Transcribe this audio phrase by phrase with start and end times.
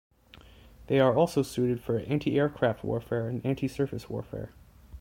[0.87, 4.49] They are also suited for anti-aircraft warfare and anti-surface warfare.